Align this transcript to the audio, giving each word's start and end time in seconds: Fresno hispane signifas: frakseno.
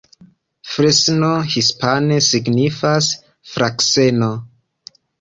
Fresno 0.69 1.29
hispane 1.57 2.19
signifas: 2.31 3.13
frakseno. 3.55 4.35